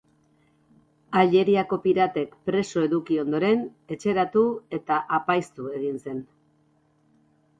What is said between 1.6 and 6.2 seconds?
piratek preso eduki ondoren, etxeratu eta apaiztu egin